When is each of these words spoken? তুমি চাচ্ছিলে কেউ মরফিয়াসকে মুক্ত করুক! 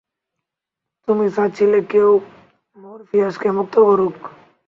তুমি 1.07 1.25
চাচ্ছিলে 1.35 1.79
কেউ 1.91 2.09
মরফিয়াসকে 2.77 3.49
মুক্ত 3.57 3.75
করুক! 3.87 4.17